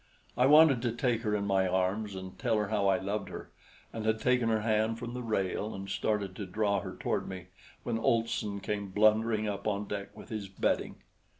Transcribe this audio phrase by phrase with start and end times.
[0.35, 3.51] I wanted to take her in my arms and tell her how I loved her,
[3.93, 7.49] and had taken her hand from the rail and started to draw her toward me
[7.83, 10.95] when Olson came blundering up on deck with his bedding.